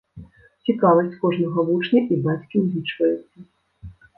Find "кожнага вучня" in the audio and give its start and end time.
1.25-2.01